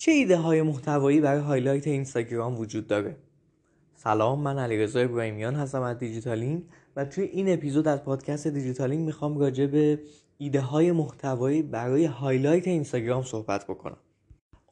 چه 0.00 0.12
ایده 0.12 0.36
های 0.36 0.62
محتوایی 0.62 1.20
برای 1.20 1.40
highlight 1.40 1.86
اینستاگرام 1.86 2.58
وجود 2.58 2.86
داره؟ 2.86 3.16
سلام 3.94 4.40
من 4.40 4.58
علیرضا 4.58 5.00
ابراهیمیان 5.00 5.54
هستم 5.54 5.82
از 5.82 5.98
دیجیتالینگ 5.98 6.62
و 6.96 7.04
توی 7.04 7.24
این 7.24 7.52
اپیزود 7.52 7.88
از 7.88 8.04
پادکست 8.04 8.46
دیجیتالینگ 8.46 9.06
می‌خوام 9.06 9.38
راجع 9.38 9.66
به 9.66 10.00
ایده 10.38 10.60
های 10.60 10.92
محتوایی 10.92 11.62
برای 11.62 12.04
highlight 12.04 12.68
اینستاگرام 12.68 13.22
صحبت 13.22 13.64
بکنم. 13.64 13.96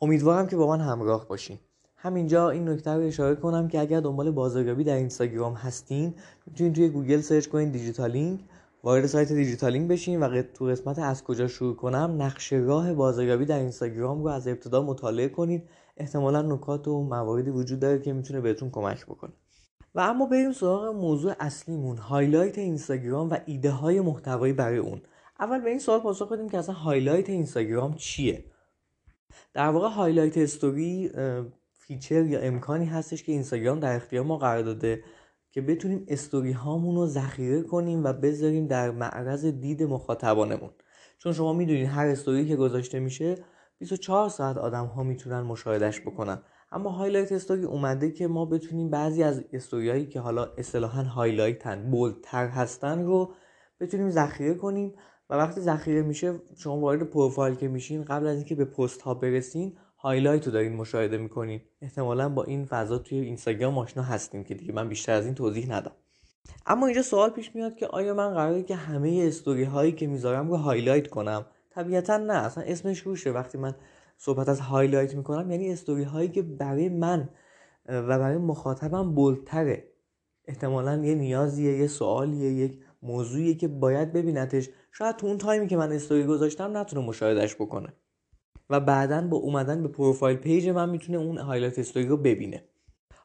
امیدوارم 0.02 0.46
که 0.46 0.56
با 0.56 0.76
من 0.76 0.80
همراه 0.80 1.28
باشین. 1.28 1.58
همینجا 1.96 2.50
این 2.50 2.68
نکته 2.68 2.90
رو 2.90 3.02
اشاره 3.02 3.34
کنم 3.34 3.68
که 3.68 3.80
اگر 3.80 4.00
دنبال 4.00 4.30
بازاریابی 4.30 4.84
در 4.84 4.96
اینستاگرام 4.96 5.54
هستین 5.54 6.14
می‌تونید 6.46 6.74
توی 6.74 6.88
گوگل 6.88 7.20
search 7.20 7.46
کنید 7.46 7.72
دیجیتالینگ 7.72 8.40
وارد 8.86 9.06
سایت 9.06 9.32
دیجیتالینگ 9.32 9.88
بشین 9.88 10.20
و 10.20 10.42
تو 10.42 10.64
قسمت 10.64 10.98
از 10.98 11.24
کجا 11.24 11.48
شروع 11.48 11.76
کنم 11.76 12.16
نقشه 12.18 12.52
راه 12.52 12.94
بازاریابی 12.94 13.44
در 13.44 13.58
اینستاگرام 13.58 14.22
رو 14.22 14.28
از 14.28 14.48
ابتدا 14.48 14.82
مطالعه 14.82 15.28
کنید. 15.28 15.68
احتمالا 15.96 16.42
نکات 16.42 16.88
و 16.88 17.02
مواردی 17.02 17.50
وجود 17.50 17.80
داره 17.80 17.98
که 17.98 18.12
می‌تونه 18.12 18.40
بهتون 18.40 18.70
کمک 18.70 19.06
بکنه. 19.06 19.32
و 19.94 20.00
اما 20.00 20.26
بریم 20.26 20.52
سراغ 20.52 20.84
موضوع 20.84 21.34
اصلیمون 21.40 21.98
highlight 21.98 22.58
اینستاگرام 22.58 23.30
و 23.30 23.36
ایده 23.46 23.70
های 23.70 24.00
محتوایی 24.00 24.52
برای 24.52 24.78
اون. 24.78 25.00
اول 25.40 25.60
به 25.60 25.70
این 25.70 25.78
سوال 25.78 26.00
پاسخ 26.00 26.32
بدیم 26.32 26.48
که 26.48 26.58
اصلا 26.58 26.74
highlight 26.74 27.30
اینستاگرام 27.30 27.94
چیه؟ 27.94 28.44
در 29.54 29.68
واقع 29.68 29.88
highlight 29.88 30.38
story 30.38 31.10
feature 31.72 32.24
یا 32.24 32.40
امکانی 32.40 32.86
هستش 32.86 33.22
که 33.22 33.32
اینستاگرام 33.32 33.80
در 33.80 33.96
اختیار 33.96 34.24
ما 34.24 34.36
قرار 34.36 34.62
داده. 34.62 35.02
که 35.56 35.62
بتونیم 35.62 36.04
استوری 36.08 36.52
هامون 36.52 36.96
رو 36.96 37.06
ذخیره 37.06 37.62
کنیم 37.62 38.04
و 38.04 38.12
بذاریم 38.12 38.66
در 38.66 38.90
معرض 38.90 39.46
دید 39.46 39.82
مخاطبانمون. 39.82 40.70
چون 41.18 41.32
شما 41.32 41.52
می‌دونید 41.52 41.88
هر 41.88 42.06
استوری 42.06 42.48
که 42.48 42.56
گذاشته 42.56 43.00
میشه 43.00 43.34
24 43.78 44.28
ساعت 44.28 44.56
آدم 44.56 44.86
ها 44.86 45.02
می‌تونن 45.02 45.40
مشاهدش 45.40 46.00
بکنن. 46.00 46.38
اما 46.72 46.90
highlight 46.90 47.32
story 47.32 47.64
اومده 47.64 48.10
که 48.10 48.26
ما 48.26 48.44
بتونیم 48.44 48.90
بعضی 48.90 49.22
از 49.22 49.44
استوری 49.52 49.90
هایی 49.90 50.06
که 50.06 50.20
حالا 50.20 50.44
اصطلاحا 50.44 51.02
highlight 51.02 51.81
ن 51.81 51.90
bold 51.90 52.29
تر 52.29 52.48
هستن 52.48 53.04
رو 53.04 53.32
بتونیم 53.80 54.10
ذخیره 54.10 54.54
کنیم. 54.54 54.94
و 55.30 55.34
وقتی 55.34 55.60
ذخیره 55.60 56.02
میشه 56.02 56.40
شما 56.56 56.76
وارد 56.76 57.02
پروفایل 57.02 57.54
که 57.54 57.68
میشین 57.68 58.04
قبل 58.04 58.26
از 58.26 58.36
اینکه 58.36 58.54
به 58.54 58.64
پست 58.64 59.02
ها 59.02 59.14
برسین 59.14 59.76
highlight 60.06 60.46
رو 60.46 60.52
دارین 60.52 60.76
مشاهده 60.76 61.18
می‌کنین. 61.18 61.60
احتمالا 61.82 62.28
با 62.28 62.44
این 62.44 62.64
فضا 62.64 62.98
توی 62.98 63.18
اینستاگرام 63.18 63.78
آشنا 63.78 64.02
هستیم 64.02 64.44
که 64.44 64.54
دیگه 64.54 64.72
من 64.72 64.88
بیشتر 64.88 65.12
از 65.12 65.24
این 65.24 65.34
توضیح 65.34 65.72
ندم. 65.72 65.92
اما 66.66 66.86
اینجا 66.86 67.02
سوال 67.02 67.30
پیش 67.30 67.54
میاد 67.54 67.76
که 67.76 67.86
آیا 67.86 68.14
من 68.14 68.34
قراره 68.34 68.62
که 68.62 68.74
همه 68.74 69.24
استوری 69.26 69.64
هایی 69.64 69.92
که 69.92 70.06
می‌ذارم 70.06 70.48
رو 70.48 70.56
highlight 70.56 71.08
کنم؟ 71.08 71.46
طبیعتا 71.70 72.16
نه 72.16 72.32
اصلا 72.32 72.64
اسمش 72.64 72.98
روشه 72.98 73.30
وقتی 73.30 73.58
من 73.58 73.74
صحبت 74.18 74.48
از 74.48 74.60
highlight 74.60 75.14
می‌کنم 75.14 75.50
یعنی 75.50 75.72
استوری 75.72 76.02
هایی 76.02 76.28
که 76.28 76.42
برای 76.42 76.88
من 76.88 77.28
و 77.88 78.18
برای 78.18 78.36
مخاطبم 78.36 79.14
bold 79.14 79.54
تره 79.54 79.84
احتمالا 80.44 81.04
یه 81.04 81.14
نیازیه 81.14 81.78
یه 81.78 81.86
سوالیه 81.86 82.52
یک 82.52 82.78
موضوعیه 83.02 83.54
که 83.54 83.68
باید 83.68 84.12
ببینتش. 84.12 84.68
شاید 84.92 85.16
تو 85.16 85.26
اون 85.26 85.38
time 85.38 85.60
ی 85.60 85.66
که 85.66 85.76
من 85.76 85.92
استوری 85.92 86.24
گذاشتم 86.24 86.76
نتونه 86.76 87.06
مشاهدش 87.06 87.54
بکنه. 87.54 87.92
و 88.70 88.80
بعدا 88.80 89.26
با 89.28 89.36
اومدن 89.36 89.82
به 89.82 89.88
پروفایل 89.88 90.36
page 90.36 90.68
من 90.68 90.90
می‌تونه 90.90 91.18
اون 91.18 91.38
highlight 91.38 91.78
story 91.78 92.06
رو 92.06 92.16
ببینه. 92.16 92.64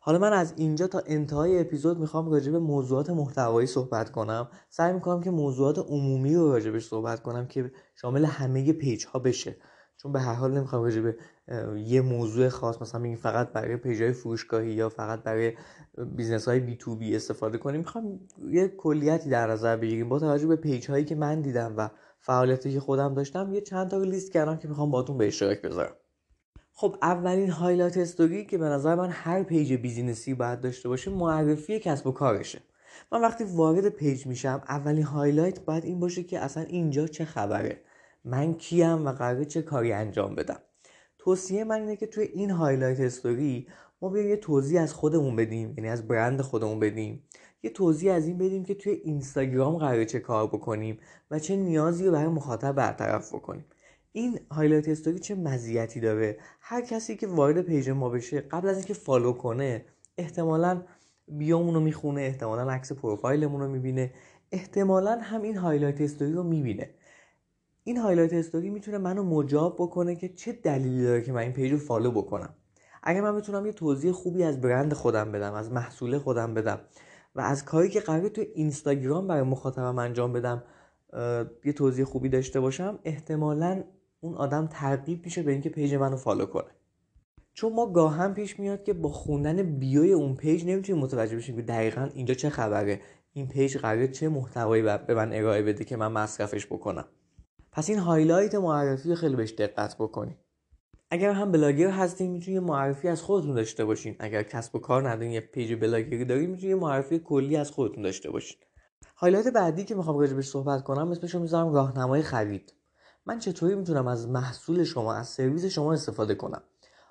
حالا 0.03 0.19
من 0.19 0.33
از 0.33 0.53
اینجا 0.57 0.87
تا 0.87 1.01
انتهای 1.05 1.59
اپیزود 1.59 1.99
می‌خوام 1.99 2.31
راجع 2.31 2.51
به 2.51 2.59
موضوعات 2.59 3.09
محتوایی 3.09 3.67
صحبت 3.67 4.11
کنم. 4.11 4.47
سعی 4.69 4.93
می‌کنم 4.93 5.21
که 5.21 5.31
موضوعات 5.31 5.79
عمومی 5.79 6.35
رو 6.35 6.51
راجبش 6.51 6.85
صحبت 6.85 7.21
کنم 7.21 7.47
که 7.47 7.71
شامل 7.95 8.25
همه 8.25 8.73
page 8.73 9.05
ها 9.05 9.19
بشه. 9.19 9.55
چون 9.97 10.11
به 10.11 10.19
هر 10.19 10.33
حال 10.33 10.51
نمی‌خوام 10.51 10.83
راجع 10.83 11.01
به 11.01 11.15
یه 11.77 12.01
موضوع 12.01 12.49
خاص 12.49 12.81
مثلا 12.81 13.01
بگیم 13.01 13.15
فقط 13.15 13.53
برای 13.53 13.77
page 13.77 14.01
های 14.01 14.11
فروشگاهی 14.11 14.73
یا 14.73 14.89
فقط 14.89 15.23
برای 15.23 15.53
business 16.15 16.47
های 16.47 16.59
B2B 16.59 17.15
استفاده 17.15 17.57
کنیم. 17.57 17.79
می‌خوام 17.79 18.19
یه 18.49 18.67
کلیتی 18.67 19.29
در 19.29 19.51
نظر 19.51 19.77
بگیریم 19.77 20.09
با 20.09 20.19
توجه 20.19 20.47
به 20.47 20.55
page 20.55 20.89
هایی 20.89 21.05
که 21.05 21.15
من 21.15 21.41
دیدم 21.41 21.73
و 21.77 21.89
فعالیتی 22.21 22.73
که 22.73 22.79
خودم 22.79 23.13
داشتم 23.13 23.53
یه 23.53 23.61
چند 23.61 23.89
تا 23.89 23.97
لیست 23.97 24.31
کردم 24.31 24.57
که 24.57 24.67
می‌خوام 24.67 24.91
باتون 24.91 25.17
به 25.17 25.27
اشتراک 25.27 25.61
بذارم. 25.61 25.95
خب 26.73 26.95
اولین 27.01 27.49
highlight 27.49 27.97
story 27.97 28.45
که 28.45 28.57
به 28.57 28.65
نظر 28.65 28.95
من 28.95 29.09
هر 29.09 29.43
page 29.43 29.73
business 29.73 30.27
ی 30.27 30.33
باید 30.33 30.61
داشته 30.61 30.89
باشه 30.89 31.11
معرفی 31.11 31.79
کسب 31.79 32.07
و 32.07 32.11
کارشه. 32.11 32.61
من 33.11 33.21
وقتی 33.21 33.43
وارد 33.43 33.89
page 33.89 34.27
میشم 34.27 34.63
اولین 34.67 35.03
highlight 35.03 35.59
باید 35.59 35.85
این 35.85 35.99
باشه 35.99 36.23
که 36.23 36.39
اصلا 36.39 36.63
اینجا 36.63 37.07
چه 37.07 37.25
خبره 37.25 37.81
من 38.25 38.53
کیم 38.53 39.05
و 39.05 39.11
قراره 39.11 39.45
چه 39.45 39.61
کاری 39.61 39.93
انجام 39.93 40.35
بدم. 40.35 40.59
توصیه 41.17 41.63
من 41.63 41.79
اینه 41.79 41.95
که 41.95 42.07
توی 42.07 42.23
این 42.23 42.51
highlight 42.51 42.99
story 42.99 43.67
ما 44.01 44.09
بیایم 44.09 44.29
یه 44.29 44.37
توضیح 44.37 44.81
از 44.81 44.93
خودمون 44.93 45.35
بدیم 45.35 45.73
یعنی 45.77 45.89
از 45.89 46.07
برند 46.07 46.41
خودمون 46.41 46.79
بدیم. 46.79 47.23
یه 47.63 47.69
توضیح 47.69 48.13
از 48.13 48.27
این 48.27 48.37
بدیم 48.37 48.65
که 48.65 48.75
توی 48.75 48.93
اینستاگرام 48.93 49.77
قراره 49.77 50.05
چه 50.05 50.19
کار 50.19 50.47
بکنیم 50.47 50.99
و 51.31 51.39
چه 51.39 51.55
نیازی 51.55 52.05
رو 52.05 52.11
برای 52.11 52.27
مخاطب 52.27 52.71
برطرف 52.71 53.33
بکنیم. 53.33 53.65
این 54.11 54.39
highlight 54.51 54.89
story 54.89 55.19
چه 55.19 55.35
مزیتی 55.35 55.99
داره؟ 55.99 56.37
هر 56.61 56.81
کسی 56.81 57.15
که 57.15 57.27
وارد 57.27 57.61
page 57.61 57.89
ما 57.89 58.09
بشه 58.09 58.41
قبل 58.41 58.69
از 58.69 58.77
اینکه 58.77 58.93
follow 58.93 59.33
کنه 59.33 59.85
احتمالا 60.17 60.81
bio 61.27 61.50
مون 61.50 61.73
رو 61.73 61.79
می‌خونه 61.79 62.21
احتمالا 62.21 62.71
عکس 62.71 62.91
پروفایلمون 62.91 63.61
رو 63.61 63.67
می‌بینه 63.67 64.13
احتمالا 64.51 65.19
هم 65.21 65.41
این 65.41 65.57
highlight 65.57 66.01
story 66.01 66.31
رو 66.31 66.43
می‌بینه. 66.43 66.89
این 67.83 67.97
highlight 67.97 68.33
story 68.33 68.69
می‌تونه 68.69 68.97
منو 68.97 69.23
مجاب 69.23 69.75
بکنه 69.79 70.15
که 70.15 70.29
چه 70.29 70.51
دلیلی 70.51 71.03
داره 71.03 71.21
که 71.21 71.31
من 71.31 71.41
این 71.41 71.53
page 71.53 71.71
رو 71.71 71.77
follow 71.77 72.11
بکنم. 72.11 72.53
اگر 73.03 73.21
من 73.21 73.35
بتونم 73.35 73.65
یه 73.65 73.71
توضیح 73.71 74.11
خوبی 74.11 74.43
از 74.43 74.61
برند 74.61 74.93
خودم 74.93 75.31
بدم 75.31 75.53
از 75.53 75.71
محصول 75.71 76.17
خودم 76.17 76.53
بدم 76.53 76.79
و 77.35 77.41
از 77.41 77.65
کاری 77.65 77.89
که 77.89 77.99
قراره 77.99 78.29
تو 78.29 78.41
اینستاگرام 78.53 79.27
برای 79.27 79.41
مخاطبم 79.41 79.99
انجام 79.99 80.33
بدم 80.33 80.63
یه 81.65 81.73
توضیح 81.73 82.05
خوبی 82.05 82.29
داشته 82.29 82.59
باشم 82.59 82.99
احتمالا 83.03 83.83
اون 84.19 84.35
آدم 84.35 84.67
ترغیب 84.67 85.25
میشه 85.25 85.43
به 85.43 85.51
اینکه 85.51 85.69
page 85.69 85.93
منو 85.93 86.17
follow 86.17 86.45
کنه. 86.45 86.71
چون 87.53 87.73
ما 87.73 87.91
گاهم 87.91 88.33
پیش 88.33 88.59
میاد 88.59 88.83
که 88.83 88.93
با 88.93 89.09
خوندن 89.09 89.63
bio 89.63 89.99
ی 89.99 90.11
اون 90.11 90.35
page 90.35 90.65
نمی‌تونیم 90.65 91.03
متوجه 91.03 91.35
بشیم 91.37 91.55
که 91.55 91.61
دقیقا 91.61 92.09
اینجا 92.13 92.33
چه 92.33 92.49
خبره 92.49 93.01
این 93.33 93.47
page 93.47 93.77
قراره 93.77 94.07
چه 94.07 94.29
محتوایی 94.29 94.83
به 94.83 95.13
من 95.13 95.33
ارائه 95.33 95.61
بده 95.61 95.83
که 95.83 95.97
من 95.97 96.11
مصرفش 96.11 96.65
بکنم. 96.65 97.05
پس 97.71 97.89
این 97.89 97.99
highlight 97.99 98.55
معرفی 98.55 99.15
خیلی 99.15 99.35
بهش 99.35 99.51
دقت 99.51 99.95
بکنید 99.95 100.37
اگر 101.13 101.31
هم 101.31 101.51
بلاگر 101.51 101.89
هستین 101.89 102.31
می‌تونید 102.31 102.59
معرفی 102.63 103.07
از 103.07 103.21
خودتون 103.21 103.53
داشته 103.53 103.85
باشین. 103.85 104.15
اگر 104.19 104.43
کسب 104.43 104.75
و 104.75 104.79
کار 104.79 105.09
ندارین 105.09 105.31
یه 105.31 105.39
page 105.39 105.75
blogger 105.75 106.19
ی 106.19 106.25
دارین 106.25 106.49
می‌تونید 106.49 106.77
معرفی 106.77 107.19
کلی 107.19 107.57
از 107.57 107.71
خودتون 107.71 108.03
داشته 108.03 108.31
باشین. 108.31 108.59
highlight 109.15 109.47
بعدی 109.47 109.83
که 109.83 109.95
می‌خوام 109.95 110.19
راجبش 110.19 110.47
صحبت 110.47 110.83
کنم 110.83 111.11
اسمشو 111.11 111.39
می‌ذارم 111.39 111.73
راهنمای 111.73 112.21
خرید. 112.21 112.73
من 113.25 113.39
چطوری 113.39 113.75
می‌تونم 113.75 114.07
از 114.07 114.29
محصول 114.29 114.83
شما 114.83 115.13
از 115.13 115.27
سرویس 115.27 115.65
شما 115.65 115.93
استفاده 115.93 116.35
کنم؟ 116.35 116.63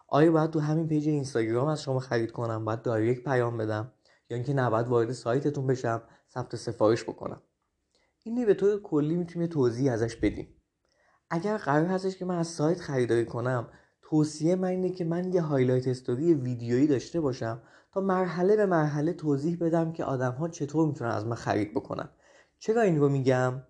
آیا 0.08 0.32
باید 0.32 0.50
تو 0.50 0.60
همین 0.60 0.88
page 0.88 1.08
اینستاگرام 1.08 1.68
از 1.68 1.82
شما 1.82 1.98
خرید 1.98 2.32
کنم؟ 2.32 2.64
باید 2.64 2.82
direct 2.82 3.24
پیام 3.24 3.56
بدم؟ 3.56 3.92
یا 4.30 4.36
اینکه 4.36 4.54
نه 4.54 4.70
باید 4.70 4.88
وارد 4.88 5.12
سایتتون 5.12 5.66
بشم؟ 5.66 6.02
ثبت 6.34 6.56
سفارش 6.56 7.02
بکنم؟ 7.04 7.42
این 8.22 8.46
به 8.46 8.54
طور 8.54 8.82
کلی 8.82 9.16
می‌تونیم 9.16 9.48
توضیح 9.48 9.92
ازش 9.92 10.16
بدیم 10.16 10.56
اگر 11.30 11.56
قرار 11.56 11.86
هستش 11.86 12.16
که 12.16 12.24
من 12.24 12.38
از 12.38 12.46
سایت 12.46 12.80
خریداری 12.80 13.24
کنم 13.24 13.68
توصیه 14.10 14.56
من 14.56 14.68
اینه 14.68 14.90
که 14.90 15.04
من 15.04 15.32
یه 15.32 15.42
highlight 15.42 15.88
story 15.88 16.34
ویدیویی 16.34 16.86
داشته 16.86 17.20
باشم 17.20 17.62
تا 17.92 18.00
مرحله 18.00 18.56
به 18.56 18.66
مرحله 18.66 19.12
توضیح 19.12 19.58
بدم 19.60 19.92
که 19.92 20.04
آدم 20.04 20.32
ها 20.32 20.48
چطور 20.48 20.86
می‌تونن 20.86 21.10
از 21.10 21.26
من 21.26 21.36
خرید 21.36 21.70
بکنن. 21.74 22.08
چرا 22.58 22.82
این 22.82 23.00
رو 23.00 23.08
میگم؟ 23.08 23.62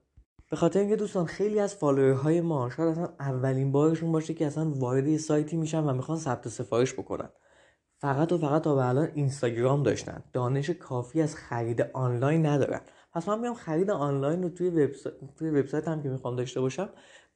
به 0.51 0.57
خاطر 0.57 0.81
اینکه 0.81 0.97
دوستان 0.97 1.27
خیلی 1.27 1.61
از 1.61 1.75
های 1.83 2.41
ما 2.41 2.71
شاید 2.71 2.89
اصلا 2.89 3.09
اولین 3.21 3.73
بارشون 3.73 4.13
باشه 4.13 4.35
که 4.35 4.47
اصلا 4.47 4.71
وارد 4.71 5.17
سایتی 5.17 5.57
میشن 5.57 5.85
و 5.85 5.93
می‌خوان 5.93 6.19
ثبت 6.19 6.49
سفارش 6.49 6.93
بکنن. 6.93 7.29
فقط 8.01 8.33
و 8.33 8.39
فقط 8.39 8.63
تا 8.63 8.75
به 8.75 8.89
الان 8.89 9.09
اینستاگرام 9.15 9.83
داشتن. 9.83 10.23
دانش 10.33 10.71
کافی 10.71 11.23
از 11.23 11.37
خرید 11.37 11.81
آنلاین 11.93 12.47
ندارن. 12.47 12.81
پس 13.13 13.29
من 13.29 13.41
میام 13.41 13.55
خرید 13.55 13.91
آنلاین 13.91 14.43
رو 14.43 14.49
توی 14.49 14.71
وبسایت 14.71 15.15
توی 15.39 15.51
وبسایت 15.51 15.89
هم 15.89 16.03
که 16.03 16.09
می‌خوام 16.09 16.37
داشته 16.37 16.61
باشم 16.61 16.89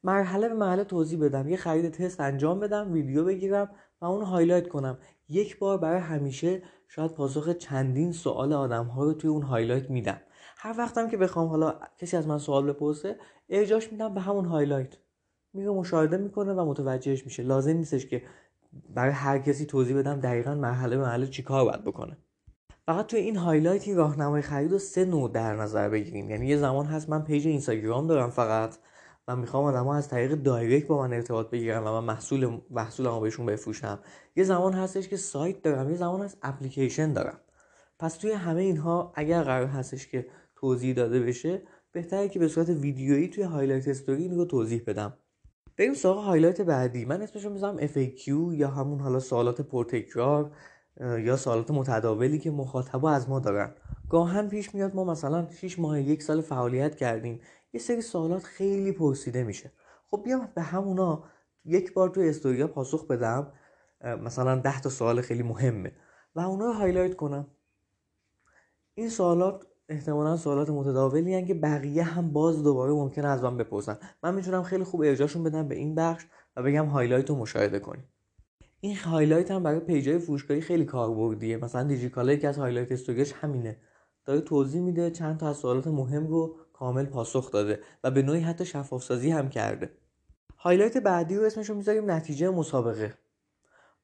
مرحله 0.03 0.49
به 0.49 0.55
مرحله 0.55 0.83
توضیح 0.83 1.19
بدم. 1.19 1.49
یه 1.49 1.57
خرید 1.57 1.91
تست 1.91 2.19
انجام 2.19 2.59
بدم 2.59 2.93
ویدیو 2.93 3.25
بگیرم 3.25 3.69
و 4.01 4.05
اون 4.05 4.23
هایلایت 4.23 4.67
کنم. 4.67 4.97
یک 5.29 5.59
بار 5.59 5.77
برای 5.77 5.99
همیشه 5.99 6.61
شاید 6.87 7.11
پاسخ 7.11 7.49
چندین 7.49 8.11
سوال 8.11 8.53
آدم 8.53 8.85
ها 8.85 9.03
رو 9.03 9.13
توی 9.13 9.29
اون 9.29 9.41
هایلایت 9.41 9.89
میدم. 9.89 10.21
هر 10.57 10.75
وقتم 10.77 11.09
که 11.09 11.17
بخوام 11.17 11.47
حالا 11.47 11.79
کسی 11.97 12.17
از 12.17 12.27
من 12.27 12.37
سوال 12.37 12.71
بپرسه 12.71 13.15
ارجاش 13.49 13.91
میدم 13.91 14.13
به 14.13 14.21
همون 14.21 14.45
هایلایت 14.45 14.97
میره 15.53 15.69
مشاهده 15.69 16.17
می‌کنه 16.17 16.53
و 16.53 16.65
متوجهش 16.65 17.25
میشه. 17.25 17.43
لازم 17.43 17.71
نیستش 17.71 18.05
که 18.05 18.21
برای 18.95 19.11
هر 19.11 19.39
کسی 19.39 19.65
توضیح 19.65 19.97
بدم 19.97 20.19
دقیقا 20.19 20.55
مرحله 20.55 20.97
به 20.97 21.03
مرحله 21.03 21.27
چیکار 21.27 21.65
باید 21.65 21.83
بکنه. 21.83 22.17
فقط 22.85 23.07
توی 23.07 23.19
این 23.19 23.35
هایلایت 23.35 23.87
این 23.87 23.97
راهنمای 23.97 24.41
خرید 24.41 24.71
رو 24.71 24.79
سه 24.79 25.05
نوع 25.05 25.31
در 25.31 25.55
نظر 25.55 25.89
بگیریم. 25.89 26.29
یعنی 26.29 26.47
یه 26.47 26.57
زمان 26.57 26.85
هست 26.85 27.09
من 27.09 27.23
پیج 27.23 27.47
اینستاگرام 27.47 28.07
دارم 28.07 28.29
فقط 28.29 28.75
و 29.27 29.35
می‌خوام 29.35 29.63
آدم‌ها 29.63 29.95
از 29.95 30.09
طریق 30.09 30.35
دایرکت 30.35 30.87
با 30.87 31.01
من 31.01 31.13
ارتباط 31.13 31.49
بگیرن 31.49 31.79
و 31.79 32.01
من 32.01 32.03
محصول 32.03 32.59
محصولمو 32.69 33.19
بهشون 33.19 33.45
بفروشم. 33.45 33.99
یه 34.35 34.43
زمان 34.43 34.73
هستش 34.73 35.07
که 35.07 35.17
سایت 35.17 35.61
دارم 35.61 35.89
یه 35.89 35.95
زمان 35.95 36.21
هست 36.21 36.37
اپلیکیشن 36.41 37.13
دارم. 37.13 37.39
پس 37.99 38.17
توی 38.17 38.31
همه 38.31 38.61
اینها 38.61 39.13
اگر 39.15 39.43
قرار 39.43 39.67
هستش 39.67 40.07
که 40.07 40.27
توضیح 40.55 40.95
داده 40.95 41.19
بشه 41.19 41.61
بهتره 41.91 42.29
که 42.29 42.39
به 42.39 42.47
صورت 42.47 42.69
ویدیویی 42.69 43.27
توی 43.27 43.43
هایلایت 43.43 43.87
استوری 43.87 44.29
رو 44.29 44.45
توضیح 44.45 44.83
بدم. 44.87 45.13
بریم 45.77 45.93
سراغ 45.93 46.17
هایلایت 46.17 46.61
بعدی. 46.61 47.05
من 47.05 47.21
اسمشو 47.21 47.49
می‌ذارم 47.49 47.87
FAQ 47.87 48.27
یا 48.53 48.67
همون 48.67 48.99
حالا 48.99 49.19
سوالات 49.19 49.61
پرتکرار 49.61 50.51
یا 50.99 51.37
سوالات 51.37 51.71
متداولی 51.71 52.39
که 52.39 52.51
مخاطبا 52.51 53.11
از 53.11 53.29
ما 53.29 53.39
دارن. 53.39 53.75
گاهن 54.09 54.49
پیش 54.49 54.75
میاد 54.75 54.95
ما 54.95 55.03
مثلا 55.03 55.47
6 55.51 55.79
ماه 55.79 56.01
یک 56.01 56.23
سال 56.23 56.41
فعالیت 56.41 56.95
کردیم. 56.95 57.41
یه 57.73 57.79
سری 57.79 58.01
سوالات 58.01 58.43
خیلی 58.43 58.91
پرسیده 58.91 59.43
میشه. 59.43 59.71
خب 60.07 60.21
بیام 60.25 60.49
به 60.55 60.61
همونا 60.61 61.23
یک 61.65 61.93
بار 61.93 62.09
تو 62.09 62.21
استوریا 62.21 62.67
پاسخ 62.67 63.07
بدم. 63.07 63.53
مثلا 64.03 64.55
10 64.55 64.81
تا 64.81 64.89
سوال 64.89 65.21
خیلی 65.21 65.43
مهمه. 65.43 65.91
و 66.35 66.39
اونا 66.39 66.65
رو 66.65 66.73
هایلایت 66.73 67.15
کنم. 67.15 67.47
این 68.93 69.09
سوالات 69.09 69.67
احتمالا 69.89 70.37
سوالات 70.37 70.69
متداولی 70.69 71.35
هن 71.35 71.45
که 71.45 71.53
بقیه 71.53 72.03
هم 72.03 72.33
باز 72.33 72.63
دوباره 72.63 72.93
ممکنه 72.93 73.27
از 73.27 73.43
من 73.43 73.57
بپرسن. 73.57 73.97
من 74.23 74.35
می‌تونم 74.35 74.63
خیلی 74.63 74.83
خوب 74.83 75.01
ارجاشون 75.01 75.43
بدم 75.43 75.67
به 75.67 75.75
این 75.75 75.95
بخش 75.95 76.25
و 76.55 76.63
بگم 76.63 76.85
هایلایت 76.85 77.29
رو 77.29 77.35
مشاهده 77.35 77.79
کنین. 77.79 78.03
این 78.81 78.95
هایلایت 78.95 79.51
هم 79.51 79.63
برای 79.63 79.79
پیجای 79.79 80.19
فروشگاهی 80.19 80.61
خیلی 80.61 80.85
کاربردیه. 80.85 81.57
مثلا 81.57 81.83
دیجیکالا 81.83 82.33
یکی 82.33 82.47
از 82.47 82.57
هایلایت 82.57 82.91
استوریش 82.91 83.33
همینه. 83.33 83.77
داره 84.25 84.41
توضیح 84.41 84.81
میده 84.81 85.11
چند 85.11 85.39
تا 85.39 85.49
از 85.49 85.57
سوالات 85.57 85.87
مهم 85.87 86.27
رو 86.27 86.55
کامل 86.73 87.05
پاسخ 87.05 87.51
داده 87.51 87.79
و 88.03 88.11
به 88.11 88.21
نوعی 88.21 88.39
حتی 88.39 88.65
شفاف 88.65 89.03
سازی 89.03 89.31
هم 89.31 89.49
کرده. 89.49 89.89
هایلایت 90.57 90.97
بعدی 90.97 91.35
رو 91.35 91.43
اسمش 91.43 91.69
رو 91.69 91.75
می‌ذاریم 91.75 92.11
نتیجه 92.11 92.49
مسابقه. 92.49 93.13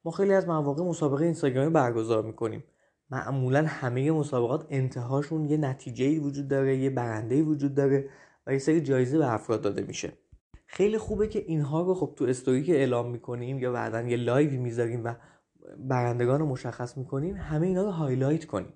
ما 0.04 0.10
خیلی 0.10 0.34
از 0.34 0.48
مواقع 0.48 0.82
مسابقه 0.82 1.24
اینستاگرامی 1.24 1.70
برگزار 1.70 2.22
می‌کنیم. 2.22 2.64
معمولا 3.12 3.64
همه 3.66 4.12
مسابقات 4.12 4.66
انتهاشون 4.70 5.44
یه 5.44 5.56
نتیجه 5.56 6.20
وجود 6.20 6.48
داره 6.48 6.76
یه 6.76 6.90
برنده 6.90 7.42
وجود 7.42 7.74
داره 7.74 8.08
و 8.46 8.52
یه 8.52 8.58
سری 8.58 8.80
جایزه 8.80 9.18
به 9.18 9.32
افراد 9.32 9.60
داده 9.60 9.82
میشه. 9.82 10.12
خیلی 10.66 10.98
خوبه 10.98 11.28
که 11.28 11.38
اینها 11.38 11.82
رو 11.82 11.94
خب 11.94 12.12
تو 12.16 12.24
استوری 12.24 12.62
که 12.62 12.72
اعلام 12.72 13.10
می‌کنیم 13.10 13.58
یا 13.58 13.72
بعدا 13.72 14.02
یه 14.02 14.16
لایوی 14.16 14.56
می‌ذاریم 14.56 15.04
و 15.04 15.14
برندگان 15.78 16.40
رو 16.40 16.46
مشخص 16.46 16.96
می‌کنیم 16.98 17.36
همه 17.36 17.66
اینا 17.66 17.82
رو 17.82 17.90
هایلایت 17.90 18.44
کنیم. 18.44 18.72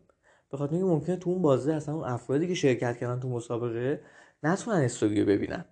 به 0.50 0.56
خاطر 0.56 0.72
اینکه 0.72 0.88
ممکنه 0.88 1.16
تو 1.16 1.30
اون 1.30 1.42
بازه 1.42 1.72
اصلا 1.72 1.94
اون 1.94 2.04
افرادی 2.04 2.48
که 2.48 2.54
شرکت 2.54 2.96
کردن 2.96 3.20
تو 3.20 3.28
مسابقه 3.28 4.00
نتونن 4.42 4.76
استوری 4.76 5.20
رو 5.20 5.26
ببینن. 5.26 5.64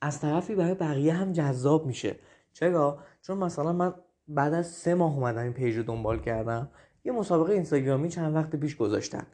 از 0.00 0.20
طرفی 0.20 0.54
برای 0.54 0.74
بقیه 0.74 1.12
هم 1.12 1.32
جذاب 1.32 1.86
میشه. 1.86 2.16
چرا؟ 2.52 2.98
چون 3.22 3.38
مثلا 3.38 3.72
من 3.72 3.94
بعد 4.28 4.54
از 4.54 4.66
سه 4.66 4.94
ماه 4.94 5.16
اومدم 5.16 5.42
این 5.42 5.52
پیج 5.52 5.76
رو 5.76 5.82
دنبال 5.82 6.20
کردم. 6.20 6.70
یه 7.04 7.12
مسابقه 7.12 7.52
اینستاگرامی 7.52 8.08
چند 8.08 8.34
وقت 8.34 8.56
پیش 8.56 8.76
گذاشتن. 8.76 9.26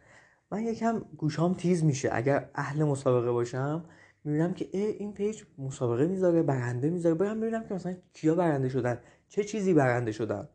من 0.50 0.62
یکم 0.62 1.02
گوشام 1.16 1.54
تیز 1.54 1.84
میشه. 1.84 2.10
اگر 2.12 2.50
اهل 2.54 2.84
مسابقه 2.84 3.32
باشم 3.32 3.84
می‌بینم 4.24 4.54
که 4.54 4.68
ای 4.72 4.86
این 4.86 5.12
پیج 5.12 5.42
مسابقه 5.58 6.06
می‌ذاره 6.06 6.42
برنده 6.42 6.90
می‌ذاره. 6.90 7.14
برم 7.14 7.40
ببینم 7.40 7.68
که 7.68 7.74
مثلا 7.74 7.96
کیا 8.14 8.34
برنده 8.34 8.68
شدن 8.68 8.98
چه 9.28 9.44
چیزی 9.44 9.74
برنده 9.74 10.12
شدن. 10.12 10.48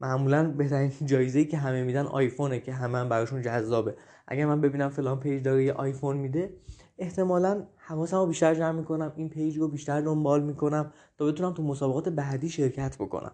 معمولا 0.00 0.50
بهترین 0.50 0.92
جایزه 1.10 1.44
که 1.44 1.56
همه 1.56 1.84
میدن 1.84 2.06
آیفونه 2.06 2.60
که 2.60 2.72
همه 2.72 2.98
هم 2.98 3.08
براشون 3.08 3.42
جذابه. 3.42 3.94
اگر 4.26 4.46
من 4.46 4.60
ببینم 4.60 4.88
فلان 4.88 5.20
پیج 5.20 5.42
داره 5.42 5.64
یه 5.64 5.72
آیفون 5.72 6.16
میده 6.16 6.54
احتمالا 6.98 7.66
حواسمو 7.76 8.26
بیشتر 8.26 8.54
جمع 8.54 8.78
می‌کنم 8.78 9.12
این 9.16 9.28
پیج 9.28 9.58
رو 9.58 9.68
بیشتر 9.68 10.00
دنبال 10.00 10.42
می‌کنم 10.42 10.92
تا 11.18 11.26
بتونم 11.26 11.54
تو 11.54 11.62
مسابقات 11.62 12.08
بعدی 12.08 12.48
شرکت 12.48 12.96
بکنم. 12.96 13.32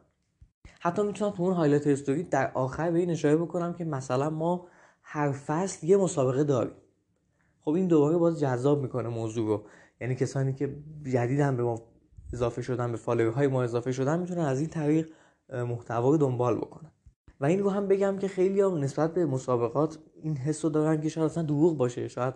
حتی 0.81 1.03
می‌تونم 1.03 1.31
تو 1.31 1.43
اون 1.43 1.53
هایلایت 1.53 1.87
استوری 1.87 2.23
در 2.23 2.53
آخر 2.55 2.91
به 2.91 2.99
این 2.99 3.11
اشاره 3.11 3.37
بکنم 3.37 3.73
که 3.73 3.85
مثلا 3.85 4.31
ما 4.31 4.67
هر 5.03 5.33
فصل 5.33 5.87
یه 5.87 5.97
مسابقه 5.97 6.45
داریم. 6.45 6.75
خب 7.61 7.71
این 7.71 7.87
دوباره 7.87 8.17
باز 8.17 8.41
جذاب 8.41 8.83
می‌کنه 8.83 9.09
موضوع 9.09 9.47
رو. 9.49 9.65
یعنی 10.01 10.15
کسانی 10.15 10.53
که 10.53 10.77
جدیدن 11.13 11.57
به 11.57 11.63
ما 11.63 11.83
اضافه 12.33 12.63
شدن 12.63 12.91
به 12.91 12.97
فالوورهای 12.97 13.47
ما 13.47 13.63
اضافه 13.63 13.93
شدن 13.93 14.21
می‌تونن 14.21 14.41
از 14.41 14.61
این 14.61 14.69
طریق 14.69 15.09
محتوا 15.53 16.11
رو 16.11 16.17
دنبال 16.17 16.57
بکنن. 16.57 16.91
و 17.41 17.45
این 17.45 17.61
رو 17.61 17.71
هم 17.71 17.89
بگم 17.89 18.19
که 18.19 18.29
خیلی 18.29 18.61
هم 18.61 18.79
نسبت 18.79 19.15
به 19.15 19.27
مسابقات 19.27 19.99
این 20.23 20.37
حس 20.37 20.65
رو 20.65 20.71
دارن 20.71 21.01
که 21.01 21.09
شاید 21.09 21.25
اصلا 21.25 21.43
دروغ 21.43 21.77
باشه 21.77 22.09
شاید 22.09 22.35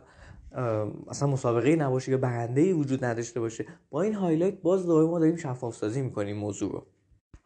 اصلا 1.09 1.29
مسابقه 1.29 1.77
نباشه 1.77 2.13
یا 2.13 2.19
برنده 2.19 2.61
ای 2.61 2.73
وجود 2.73 3.05
نداشته 3.05 3.41
باشه. 3.41 3.67
با 3.91 4.03
این 4.03 4.15
هایلایت 4.15 4.63
باز 4.63 4.87
دوباره 4.87 5.07
ما 5.07 5.19
داریم 5.19 5.37
شفاف 5.37 5.75
سازی 5.75 6.03
می‌کنیم 6.03 6.37
موضوع 6.37 6.73
رو. 6.73 6.87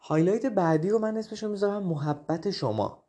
هایلایت 0.07 0.45
بعدی 0.45 0.89
رو 0.89 0.99
من 0.99 1.17
اسمش 1.17 1.43
رو 1.43 1.49
می‌ذارم 1.49 1.83
محبت 1.83 2.51
شما. 2.51 3.03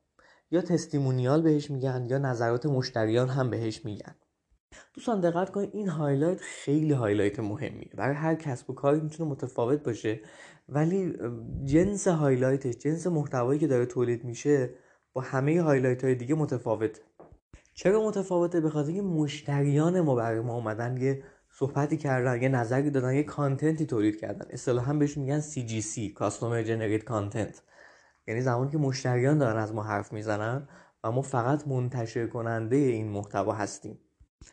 یا 0.51 0.61
testimonial 0.61 1.43
بهش 1.43 1.71
میگن 1.71 2.07
یا 2.11 2.19
نظرات 2.19 2.67
مشتریان 2.67 3.29
هم 3.29 3.51
بهش 3.51 3.85
میگن. 3.85 4.15
دوستان 4.95 5.21
دقت 5.21 5.51
کنید 5.51 5.71
این 5.73 5.89
هایلایت 5.89 6.41
خیلی 6.41 6.93
هایلایت 6.93 7.41
مهمیه. 7.41 7.91
برای 7.97 8.15
هر 8.15 8.35
کسب 8.35 8.71
و 8.71 8.75
کاری 8.75 9.01
می‌تونه 9.01 9.31
متفاوت 9.31 9.83
باشه. 9.83 10.21
ولی 10.69 11.15
جنس 11.65 12.09
هایلایتش 12.09 12.79
جنس 12.79 13.07
محتوایی 13.07 13.61
که 13.61 13.67
داره 13.67 13.87
تولید 13.87 14.25
میشه 14.25 14.71
با 15.13 15.21
همه 15.21 15.63
هایلایت 15.63 16.05
های 16.05 16.15
دیگه 16.15 16.35
متفاوت 16.35 17.01
چرا 17.75 18.07
متفاوته؟ 18.07 18.61
به 18.61 18.71
خاطر 18.71 19.01
مشتریان 19.01 20.01
ما 20.01 20.15
برای 20.15 20.41
ما 20.41 20.55
اومدن 20.55 20.97
یه 20.97 21.23
صحبتی 21.59 21.97
کردن 21.97 22.43
یه 22.43 22.49
نظری 22.49 22.91
دادن 22.91 23.15
یه 23.15 23.23
content 23.23 23.79
ی 23.79 23.87
تولید 23.87 24.21
کردن. 24.21 24.47
اصطلاحا 24.51 24.93
بهش 24.93 25.19
میگن 25.19 25.41
CGC 25.41 26.15
Customer 26.19 26.67
Generated 26.67 27.05
Content. 27.09 27.61
یعنی 28.27 28.41
زمانی 28.41 28.71
که 28.71 28.79
مشتریان 28.79 29.39
دارن 29.39 29.57
از 29.57 29.75
ما 29.75 29.83
حرف 29.83 30.13
می‌زنن 30.13 30.69
و 31.05 31.11
ما 31.11 31.23
فقط 31.23 31.69
منتشر 31.69 32.27
کننده 32.27 32.77
این 32.77 33.09
محتوا 33.09 33.53
هستیم. 33.53 33.99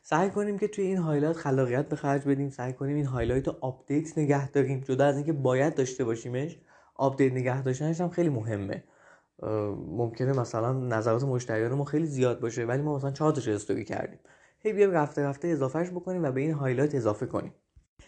سعی 0.02 0.30
کنیم 0.30 0.58
که 0.60 0.68
توی 0.68 0.86
این 0.86 0.98
هایلایت 0.98 1.36
خلاقیت 1.36 1.90
به 1.90 1.96
خرج 1.96 2.28
بدیم. 2.28 2.50
سعی 2.50 2.74
کنیم 2.74 2.96
این 2.96 3.06
هایلایت 3.06 3.48
رو 3.48 3.56
آپدیت 3.62 4.18
نگه 4.18 4.52
داریم. 4.52 4.80
جدا 4.80 5.06
از 5.06 5.16
اینکه 5.16 5.34
باید 5.34 5.76
داشته 5.76 6.04
باشیمش 6.04 6.60
آپدیت 6.96 7.34
نگه 7.34 7.62
داشتنش 7.62 8.02
هم 8.02 8.10
خیلی 8.10 8.30
مهمه. 8.30 8.84
ممکنه 9.88 10.40
مثلا 10.40 10.74
نظرات 10.74 11.24
مشتریان 11.24 11.74
ما 11.74 11.84
خیلی 11.84 12.06
زیاد 12.06 12.40
باشه 12.40 12.66
ولی 12.66 12.82
ما 12.82 12.96
مثلا 12.96 13.12
چهار 13.12 13.32
تا 13.32 13.52
استوری 13.52 13.84
کردیم. 13.84 14.20
هی 14.66 14.74
بیایم 14.74 14.92
رفته 14.92 15.22
رفته 15.22 15.48
اضافهش 15.48 15.90
بکنیم 15.90 16.24
و 16.24 16.32
به 16.32 16.42
این 16.42 16.52
هایلایت 16.52 16.96
اضافه 16.96 17.26
کنیم. 17.26 17.54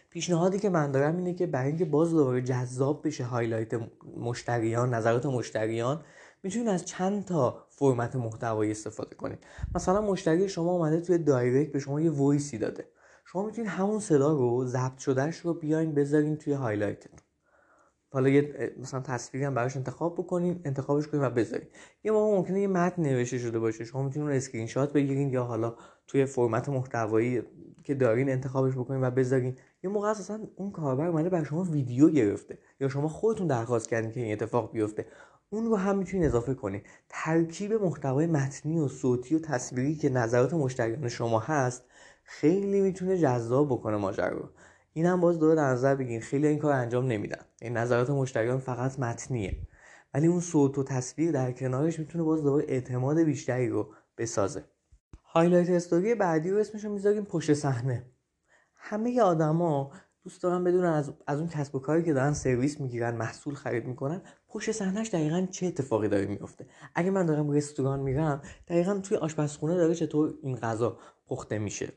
پیشنهادی 0.10 0.60
که 0.60 0.70
من 0.70 0.92
دارم 0.92 1.18
اینه 1.18 1.34
که 1.34 1.48
برای 1.48 1.68
اینکه 1.68 1.86
باز 1.86 2.12
دوباره 2.12 2.42
جذاب 2.42 3.08
بشه 3.08 3.24
هایلایت 3.24 3.72
مشتریان 4.18 4.94
نظرات 4.94 5.26
مشتریان 5.26 6.04
می‌تونید 6.44 6.68
از 6.68 6.86
چند 6.86 7.26
تا 7.26 7.66
فرمت 7.70 8.16
محتوایی 8.16 8.72
استفاده 8.72 9.16
کنید 9.16 9.40
مثلا 9.76 10.02
مشتری 10.02 10.50
شما 10.50 10.72
اومده 10.72 11.02
توی 11.02 11.18
دایرکت 11.18 11.72
به 11.72 11.80
شما 11.80 12.02
یه 12.02 12.12
voice 12.12 12.50
ی 12.50 12.58
داده. 12.58 12.88
شما 13.26 13.46
می‌تونید 13.46 13.70
همون 13.70 14.00
صدا 14.00 14.34
رو 14.34 14.66
ضبط 14.66 14.98
شدهش 14.98 15.38
رو 15.38 15.54
بیاین 15.54 15.94
بذارین 15.94 16.38
توی 16.38 16.54
هایلایتتون. 16.54 17.20
حالا 18.16 18.30
یه 18.30 18.74
مثلا 18.78 19.00
تصویری 19.00 19.46
هم 19.46 19.54
براش 19.54 19.78
انتخاب 19.78 20.14
بکنین 20.14 20.62
انتخابش 20.66 21.08
کنین 21.08 21.24
و 21.24 21.30
بذارین. 21.30 21.68
یه 22.04 22.12
موقع 22.12 22.38
ممکنه 22.38 22.62
یه 22.62 22.68
متن 22.68 23.02
نوشته 23.02 23.38
شده 23.38 23.60
باشه. 23.60 23.86
شما 23.86 24.04
می‌تونید 24.04 24.28
اون 24.28 24.38
اسکرین 24.38 24.68
شات 24.68 24.94
بگیرین 24.94 25.30
یا 25.30 25.44
حالا 25.44 25.76
توی 26.08 26.26
فرمت 26.26 26.70
محتوایی 26.70 27.42
که 27.84 27.94
دارین 27.94 28.30
انتخابش 28.30 28.74
بکنین 28.74 29.04
و 29.04 29.12
بذارین. 29.12 29.56
یه 29.84 29.90
موقع 29.90 30.08
اصلا 30.08 30.48
اون 30.56 30.72
کاربر 30.72 31.08
اومده 31.08 31.30
برای 31.30 31.46
شما 31.46 31.64
ویدیو 31.64 32.10
گرفته 32.10 32.58
یا 32.80 32.90
شما 32.90 33.08
خودتون 33.08 33.48
درخواست 33.48 33.90
کردین 33.90 34.12
که 34.12 34.20
این 34.20 34.34
اتفاق 34.34 34.72
بیفته. 34.72 35.06
اون 35.50 35.66
رو 35.66 35.76
هم 35.76 35.98
می‌تونید 35.98 36.26
اضافه 36.26 36.54
کنید 36.54 36.86
ترکیب 37.10 37.74
محتوای 37.74 38.28
متنی 38.28 38.80
و 38.80 38.88
صوتی 38.88 39.36
و 39.36 39.40
تصویری 39.40 39.96
که 39.96 40.10
نظرات 40.10 40.54
مشتریان 40.54 41.08
شما 41.08 41.40
هست 41.40 41.84
خیلی 42.24 42.82
می‌تونه 42.82 43.18
جذاب 43.18 43.68
بکنه 43.68 43.98
ماجرا 43.98 44.38
رو. 44.38 44.50
این 44.98 45.06
هم 45.06 45.22
باز 45.22 45.40
دوره 45.40 45.56
در 45.56 45.66
نظر 45.66 45.96
بگین 45.96 46.22
خیلی 46.22 46.48
این 46.48 46.60
کار 46.60 46.74
انجام 46.74 47.08
نمیدن. 47.08 47.46
این 47.62 47.78
نظرات 47.78 48.10
مشتریان 48.10 48.58
فقط 48.58 49.00
متنیه. 49.00 49.58
ولی 50.14 50.28
اون 50.28 50.40
صوت 50.40 50.78
و 50.78 50.84
تصویر 50.84 51.32
در 51.32 51.52
کنارش 51.52 52.00
می‌تونه 52.00 52.24
باز 52.24 52.44
دوباره 52.44 52.66
اعتماد 52.68 53.20
بیشتری 53.20 53.70
رو 53.70 53.94
بسازه. 54.18 54.64
هایلایت 55.24 55.70
استوری 55.70 56.16
بعدی 56.16 56.50
رو 56.50 56.58
اسمش 56.58 56.86
رو 56.86 56.94
می‌ذاریم 56.94 57.26
پشت 57.26 57.54
صحنه. 57.54 58.06
همه 58.76 59.22
آدما 59.22 59.92
دوست 60.24 60.44
دارن 60.44 60.64
بدونن 60.64 60.90
از, 60.90 61.14
از 61.28 61.40
اون 61.40 61.50
کسب 61.50 61.76
و 61.76 61.80
کاری 61.80 62.04
که 62.04 62.14
دارن 62.14 62.34
سرویس 62.34 62.82
می‌گیرن 62.82 63.16
محصول 63.16 63.56
خرید 63.56 63.86
می‌کنن 63.86 64.22
پشت 64.48 64.72
صحنهش 64.72 65.10
دقیقا 65.10 65.48
چه 65.52 65.66
اتفاقی 65.66 66.08
داره 66.08 66.26
میفته 66.26 66.68
اگه 66.96 67.12
من 67.12 67.26
دارم 67.26 67.52
رستوران 67.52 68.00
میرم 68.00 68.42
دقیقا 68.68 69.00
توی 69.00 69.18
آشپزخونه 69.18 69.76
داره 69.76 69.96
چطور 69.96 70.34
این 70.42 70.56
غذا 70.56 71.00
پخته 71.28 71.60
میشه؟ 71.60 71.94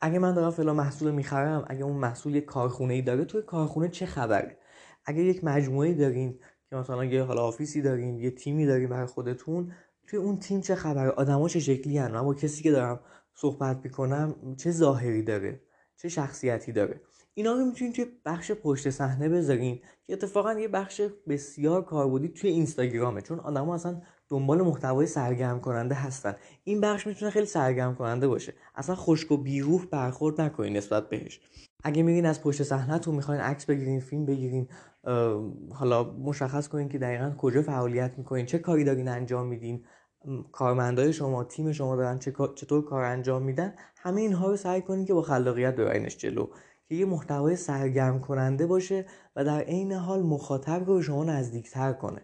اگه 0.00 0.18
من 0.18 0.34
دارم 0.34 0.50
فلان 0.50 0.76
محصول 0.76 1.10
می‌خرم 1.10 1.64
اگه 1.68 1.84
اون 1.84 1.96
محصول 1.96 2.34
یک 2.34 2.44
کارخونه 2.44 2.94
ای 2.94 3.02
داره 3.02 3.24
توی 3.24 3.42
کارخونه 3.42 3.88
چه 3.88 4.06
خبره؟ 4.06 4.58
اگه 5.04 5.22
یک 5.22 5.44
مجموعه 5.44 5.94
دارین 5.94 6.38
که 6.70 6.76
مثلا 6.76 7.04
یه 7.04 7.22
حالا 7.22 7.42
office 7.42 7.76
ی 7.76 7.82
دارین 7.82 8.18
یه 8.18 8.30
تیمی 8.30 8.66
دارین 8.66 8.88
برای 8.88 9.06
خودتون 9.06 9.72
توی 10.06 10.18
اون 10.18 10.38
تیم 10.38 10.60
چه 10.60 10.74
خبره؟ 10.74 11.10
آدما 11.10 11.48
چه 11.48 11.60
شکلی 11.60 11.98
هن 11.98 12.22
با 12.22 12.34
کسی 12.34 12.62
که 12.62 12.70
دارم 12.70 13.00
صحبت 13.34 13.80
می‌کنم 13.84 14.56
چه 14.58 14.70
ظاهری 14.70 15.22
داره؟ 15.22 15.60
چه 15.96 16.08
شخصیتی 16.08 16.72
داره؟ 16.72 17.00
اینا 17.34 17.52
رو 17.52 17.64
می‌تونید 17.64 17.94
توی 17.94 18.06
بخش 18.24 18.52
پشت 18.52 18.90
صحنه 18.90 19.28
بذارین 19.28 19.80
که 20.06 20.12
اتفاقا 20.12 20.52
یه 20.52 20.68
بخش 20.68 21.00
بسیار 21.28 21.84
کاربردی 21.84 22.28
توی 22.28 22.50
اینستاگرامه. 22.50 23.22
چون 23.22 23.40
آدما 23.40 23.74
اصلا 23.74 24.02
دنبال 24.28 24.62
محتوای 24.62 25.06
سرگرم 25.06 25.60
کننده 25.60 25.94
هستن. 25.94 26.36
این 26.64 26.80
بخش 26.80 27.06
می‌تونه 27.06 27.30
خیلی 27.30 27.46
سرگرم 27.46 27.94
کننده 27.94 28.28
باشه. 28.28 28.54
اصلا 28.74 28.94
خشک 28.94 29.32
و 29.32 29.36
بیروح 29.36 29.86
برخورد 29.86 30.40
نکنین 30.40 30.76
نسبت 30.76 31.08
بهش. 31.08 31.40
اگه 31.84 32.02
میرین 32.02 32.26
از 32.26 32.42
پشت 32.42 32.62
صحنهتون 32.62 33.14
می‌خواین 33.14 33.40
عکس 33.40 33.66
بگیرین 33.66 34.00
فیلم 34.00 34.26
بگیرین 34.26 34.68
حالا 35.70 36.04
مشخص 36.04 36.68
کنین 36.68 36.88
که 36.88 36.98
دقیقا 36.98 37.34
کجا 37.38 37.62
فعالیت 37.62 38.12
می‌کنین 38.18 38.46
چه 38.46 38.58
کاری 38.58 38.84
دارین 38.84 39.08
انجام 39.08 39.46
میدین 39.46 39.84
کارمندای 40.52 41.12
شما 41.12 41.44
تیم 41.44 41.72
شما 41.72 41.96
دارن 41.96 42.18
چطور 42.54 42.84
کار 42.84 43.04
انجام 43.04 43.42
میدن 43.42 43.74
همه 43.96 44.20
اینها 44.20 44.50
رو 44.50 44.56
سعی 44.56 44.82
کنین 44.82 45.04
که 45.04 45.14
با 45.14 45.22
خلاقیت 45.22 45.76
ببرینش 45.76 46.16
جلو. 46.16 46.46
که 46.88 46.94
یه 46.94 47.04
محتوای 47.04 47.56
سرگرم 47.56 48.20
کننده 48.20 48.66
باشه 48.66 49.06
و 49.36 49.44
در 49.44 49.60
عین 49.60 49.92
حال 49.92 50.22
مخاطب 50.22 50.84
رو 50.86 50.94
به 50.94 51.02
شما 51.02 51.24
نزدیکتر 51.24 51.92
کنه. 51.92 52.22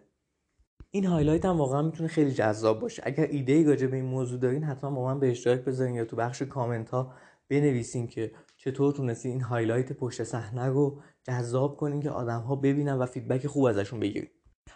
این 0.95 1.05
هایلایت 1.05 1.45
هم 1.45 1.59
واقعا 1.59 1.83
می‌تونه 1.83 2.09
خیلی 2.09 2.33
جذاب 2.33 2.81
باشه. 2.81 3.03
اگر 3.07 3.27
ایده 3.27 3.53
ای 3.53 3.65
به 3.65 3.97
این 3.97 4.05
موضوع 4.05 4.39
دارین 4.39 4.65
حتما 4.65 4.91
با 4.91 5.05
من 5.05 5.21
به 5.21 5.31
اشتراک 5.31 5.61
بذارین 5.61 5.95
یا 5.95 6.05
تو 6.05 6.17
بخش 6.17 6.43
کامنت 6.43 6.91
ها 6.91 7.13
بنویسین 7.49 8.07
که 8.07 8.33
چطور 8.57 8.93
تونستین 8.93 9.33
این 9.33 9.41
هایلایت 9.41 9.93
پشت 9.93 10.23
صحنه 10.23 10.67
رو 10.67 11.01
جذاب 11.23 11.77
کنین 11.77 12.01
که 12.01 12.11
آدم 12.11 12.41
ها 12.41 12.57
ببینن 12.57 12.95
و 12.95 13.07
feedback 13.07 13.47
خوب 13.47 13.65
ازشون 13.65 14.01
بگیرین. 14.01 14.31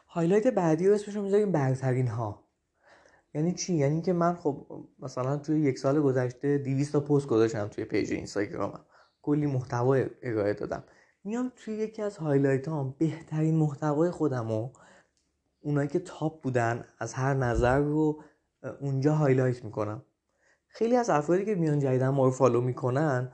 highlight 0.08 0.46
بعدی 0.46 0.88
رو 0.88 0.94
اسمش 0.94 1.16
می‌ذاریم 1.16 1.52
برترین 1.52 2.08
ها 2.08 2.44
یعنی 3.34 3.54
چی؟ 3.54 3.74
یعنی 3.74 4.02
که 4.02 4.12
من 4.12 4.34
خب 4.34 4.66
مثلا 4.98 5.36
توی 5.36 5.60
یک 5.60 5.78
سال 5.78 6.00
گذشته 6.00 6.58
200 6.58 6.92
تا 6.92 7.00
پست 7.00 7.26
گذاشتم 7.26 7.68
توی 7.68 7.84
page 7.84 8.12
اینستاگرامم. 8.12 8.84
کلی 9.22 9.46
محتوا 9.46 9.94
ارائه 10.22 10.54
دادم. 10.54 10.84
میام 11.24 11.52
توی 11.56 11.74
یکی 11.74 12.02
از 12.02 12.16
highlight 12.16 12.68
هام 12.68 12.94
بهترین 12.98 13.54
محتوای 13.54 14.10
خودم 14.10 14.50
و 14.50 14.70
اونایی 15.66 15.88
که 15.88 15.98
top 15.98 16.42
بودن 16.42 16.84
از 16.98 17.14
هر 17.14 17.34
نظر 17.34 17.78
رو 17.78 18.22
اونجا 18.80 19.14
highlight 19.14 19.64
می‌کنم. 19.64 20.02
خیلی 20.68 20.96
از 20.96 21.10
افرادی 21.10 21.44
که 21.44 21.54
میان 21.54 21.78
جدیدن 21.78 22.08
ما 22.08 22.24
رو 22.24 22.30
follow 22.30 22.60
می‌کنن 22.60 23.32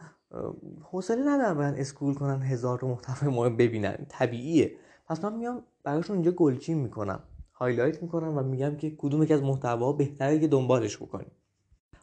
حوصله 0.82 1.22
ندارن 1.28 1.54
برن 1.58 1.74
scroll 1.74 2.14
کنن 2.14 2.42
هزار 2.42 2.78
تا 2.78 2.86
محتوای 2.86 3.34
ما 3.34 3.46
رو 3.46 3.56
ببینن. 3.56 4.06
طبیعیه. 4.08 4.76
پس 5.08 5.24
من 5.24 5.36
میام 5.36 5.62
براشون 5.84 6.16
اینجا 6.16 6.30
گلچین 6.30 6.78
می‌کنم. 6.78 7.22
highlight 7.52 8.02
می‌کنم 8.02 8.38
و 8.38 8.42
میگم 8.42 8.76
که 8.76 8.96
کدوم 8.98 9.22
یکی 9.22 9.34
از 9.34 9.42
محتوا 9.42 9.92
بهتره 9.92 10.38
که 10.38 10.48
دنبالش 10.48 10.96
بکنیم. 10.96 11.30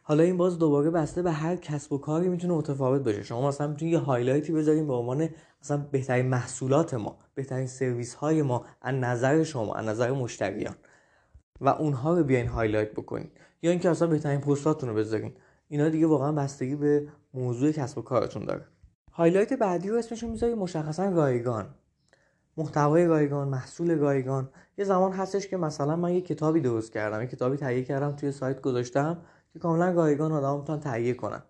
حالا 0.09 0.23
این 0.23 0.37
باز 0.37 0.59
دوباره 0.59 0.89
بسته 0.89 1.21
به 1.21 1.31
هر 1.31 1.55
کسب 1.55 1.93
و 1.93 1.97
کاری 1.97 2.29
می‌تونه 2.29 2.53
متفاوت 2.53 3.01
باشه. 3.01 3.23
شما 3.23 3.47
مثلا 3.47 3.67
می‌تونید 3.67 3.93
یه 3.93 3.99
highlight 3.99 4.48
ی 4.48 4.53
بذاریم 4.53 4.87
به 4.87 4.93
عنوان 4.93 5.29
مثلا 5.61 5.77
بهترین 5.91 6.25
محصولات 6.25 6.93
ما 6.93 7.17
بهترین 7.35 7.67
سرویس 7.67 8.13
های 8.13 8.41
ما 8.41 8.65
از 8.81 8.95
نظر 8.95 9.43
شما 9.43 9.73
از 9.73 9.85
نظر 9.85 10.11
مشتریان 10.11 10.75
و 11.61 11.69
اونها 11.69 12.17
رو 12.17 12.23
بیاین 12.23 12.47
highlight 12.47 12.91
بکنین. 12.91 13.31
یا 13.61 13.71
اینکه 13.71 13.89
اصلا 13.89 14.07
بهترین 14.07 14.41
پستاتون 14.41 14.89
رو 14.89 14.95
بذارین. 14.95 15.33
اینا 15.67 15.89
دیگه 15.89 16.07
واقعا 16.07 16.31
بستگی 16.31 16.75
به 16.75 17.07
موضوع 17.33 17.71
کسب 17.71 17.97
و 17.97 18.01
کارتون 18.01 18.45
داره. 18.45 18.65
highlight 19.11 19.53
بعدی 19.53 19.89
رو 19.89 19.97
اسمش 19.97 20.23
می‌ذاریم 20.23 20.57
مشخصا 20.57 21.09
رایگان. 21.09 21.69
محتوای 22.57 23.05
رایگان 23.05 23.47
محصول 23.47 23.97
رایگان. 23.97 24.49
یه 24.77 24.85
زمان 24.85 25.11
هستش 25.11 25.47
که 25.47 25.57
مثلا 25.57 25.95
من 25.95 26.13
یه 26.13 26.21
کتابی 26.21 26.61
درست 26.61 26.91
کردم 26.91 27.21
یه 27.21 27.27
کتابی 27.27 27.57
تهیه 27.57 27.83
کردم 27.83 28.11
توی 28.11 28.31
سایت 28.31 28.61
گذاشتم. 28.61 29.17
که 29.53 29.59
کاملا 29.59 29.91
رایگان 29.91 30.31
آدم 30.31 30.59
می‌تونن 30.59 30.79
تهیه 30.79 31.13
کنن. 31.13 31.43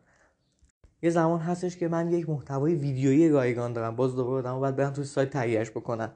یه 1.02 1.10
زمان 1.10 1.40
هستش 1.40 1.78
که 1.78 1.88
من 1.88 2.12
یک 2.12 2.30
محتوای 2.30 2.76
ویدیویی 2.76 3.30
رایگان 3.30 3.74
دارم. 3.74 3.96
باز 3.96 4.16
دوباره 4.16 4.50
آدم 4.50 4.60
باید 4.60 4.76
برن 4.76 4.94
توی 4.94 5.04
سایت 5.04 5.30
تهیهش 5.30 5.70
بکنن. 5.70 6.12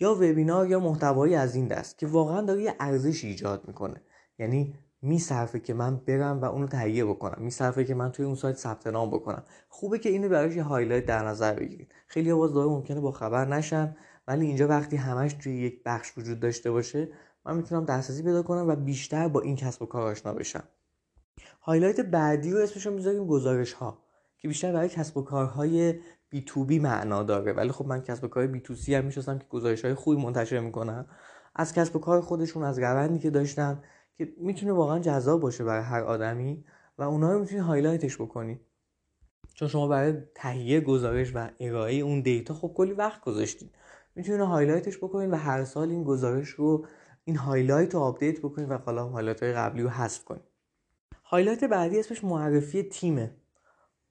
یا 0.00 0.14
وبینار 0.14 0.66
یا 0.66 0.80
محتوایی 0.80 1.34
از 1.34 1.54
این 1.54 1.68
دست 1.68 1.98
که 1.98 2.06
واقعا 2.06 2.40
داره 2.40 2.62
یه 2.62 2.74
ارزش 2.80 3.24
ایجاد 3.24 3.68
می‌کنه. 3.68 4.02
یعنی 4.38 4.74
میصرفه 5.02 5.60
که 5.60 5.74
من 5.74 5.96
برم 5.96 6.40
و 6.40 6.44
اونو 6.44 6.66
تهیه 6.66 7.04
بکنم. 7.04 7.42
میصرفه 7.44 7.84
که 7.84 7.94
من 7.94 8.12
توی 8.12 8.24
اون 8.24 8.34
سایت 8.34 8.56
ثبت 8.56 8.86
نام 8.86 9.10
بکنم. 9.10 9.42
خوبه 9.68 9.98
که 9.98 10.08
اینو 10.08 10.28
براش 10.28 10.56
یه 10.56 10.62
highlight 10.62 11.06
در 11.06 11.28
نظر 11.28 11.54
بگیرید. 11.54 11.92
خیلیا 12.06 12.32
باز 12.32 12.54
دوباره 12.54 12.68
ممکنه 12.68 13.00
با 13.00 13.12
خبر 13.12 13.44
نشن 13.44 13.96
ولی 14.28 14.46
اینجا 14.46 14.68
وقتی 14.68 14.96
همش 14.96 15.32
توی 15.32 15.56
یک 15.56 15.82
بخش 15.84 16.18
وجود 16.18 16.40
داشته 16.40 16.70
باشه 16.70 17.08
من 17.48 17.56
می‌تونم 17.56 17.84
دسترسی 17.84 18.22
پیدا 18.22 18.42
کنم 18.42 18.68
و 18.68 18.76
بیشتر 18.76 19.28
با 19.28 19.40
این 19.40 19.56
کسب 19.56 19.82
و 19.82 19.86
کار 19.86 20.02
آشنا 20.02 20.32
بشم. 20.32 20.62
highlight 21.60 22.00
بعدی 22.00 22.50
رو 22.50 22.58
اسمشو 22.58 22.90
می‌ذاریم 22.90 23.26
گزارش 23.26 23.72
ها 23.72 23.98
که 24.38 24.48
بیشتر 24.48 24.72
برای 24.72 24.88
کسب 24.88 25.16
و 25.16 25.22
کارهای 25.22 25.94
B2B 26.30 26.78
معنا 26.78 27.22
داره. 27.22 27.52
ولی 27.52 27.72
خب 27.72 27.86
من 27.86 28.02
کسب 28.02 28.24
و 28.24 28.28
کار 28.28 28.46
B2C 28.46 28.94
هم 28.94 29.04
می‌شناسم 29.04 29.38
که 29.38 29.46
گزارش 29.50 29.84
های 29.84 29.94
خوبی 29.94 30.22
منتشر 30.22 30.60
می‌کنم 30.60 31.06
از 31.56 31.72
کسب 31.72 31.96
و 31.96 31.98
کار 31.98 32.20
خودشون 32.20 32.62
از 32.62 32.78
روندی 32.78 33.18
که 33.18 33.30
داشتن 33.30 33.82
که 34.18 34.32
می‌تونه 34.38 34.72
واقعا 34.72 34.98
جذاب 34.98 35.40
باشه 35.40 35.64
برای 35.64 35.82
هر 35.82 36.00
آدمی 36.00 36.64
و 36.98 37.02
اونها 37.02 37.32
رو 37.32 37.38
می‌تونی 37.38 37.60
highlight 37.60 38.06
ش 38.06 38.16
بکنی. 38.16 38.60
چون 39.54 39.68
شما 39.68 39.88
برای 39.88 40.14
تهیه 40.34 40.80
گزارش 40.80 41.32
و 41.34 41.48
ارائه 41.60 41.94
اون 41.94 42.20
دیتا 42.20 42.54
خب 42.54 42.72
کلی 42.76 42.92
وقت 42.92 43.20
گذاشتین 43.20 43.70
می‌تونید 44.14 44.40
highlight 44.40 44.88
ش 44.88 44.98
بکنید 44.98 45.32
و 45.32 45.36
هر 45.36 45.64
سال 45.64 45.90
این 45.90 46.04
گزارش 46.04 46.48
رو 46.48 46.86
این 47.28 47.36
highlight 47.36 47.94
رو 47.94 48.00
update 48.00 48.38
بکنید 48.38 48.70
و 48.70 48.78
حالا 48.78 49.08
highlight 49.08 49.42
های 49.42 49.52
قبلی 49.52 49.82
رو 49.82 49.88
حذف 49.88 50.24
کنید 50.24 50.42
highlight 51.24 51.64
بعدی 51.64 51.98
اسمش 51.98 52.24
معرفی 52.24 52.82
تیمه. 52.82 53.30